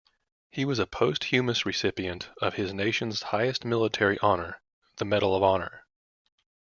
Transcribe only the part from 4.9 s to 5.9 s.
Medal of Honor.